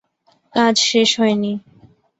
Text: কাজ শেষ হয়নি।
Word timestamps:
কাজ 0.53 0.75
শেষ 0.89 1.09
হয়নি। 1.19 1.53